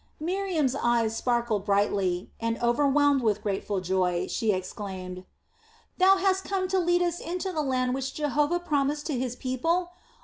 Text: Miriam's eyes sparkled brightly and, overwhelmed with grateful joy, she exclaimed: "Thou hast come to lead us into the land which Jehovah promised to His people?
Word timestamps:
Miriam's 0.19 0.73
eyes 0.73 1.15
sparkled 1.15 1.63
brightly 1.63 2.31
and, 2.39 2.57
overwhelmed 2.57 3.21
with 3.21 3.43
grateful 3.43 3.79
joy, 3.81 4.25
she 4.27 4.51
exclaimed: 4.51 5.25
"Thou 5.99 6.15
hast 6.17 6.43
come 6.43 6.67
to 6.69 6.79
lead 6.79 7.03
us 7.03 7.19
into 7.19 7.51
the 7.51 7.61
land 7.61 7.93
which 7.93 8.15
Jehovah 8.15 8.59
promised 8.59 9.05
to 9.05 9.19
His 9.19 9.35
people? 9.35 9.91